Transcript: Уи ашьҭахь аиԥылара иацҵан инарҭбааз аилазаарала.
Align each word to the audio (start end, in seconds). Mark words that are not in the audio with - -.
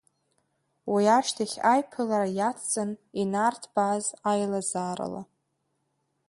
Уи 0.93 1.05
ашьҭахь 1.17 1.57
аиԥылара 1.73 2.27
иацҵан 2.39 2.89
инарҭбааз 3.21 4.05
аилазаарала. 4.31 5.21